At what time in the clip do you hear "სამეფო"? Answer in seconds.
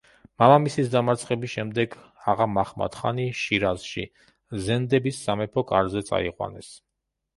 5.27-5.69